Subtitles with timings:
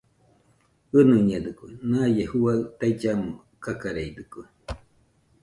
[0.97, 3.31] ɨnɨñedɨkue, naie juaɨ taillamo
[3.63, 4.43] kakareidɨkue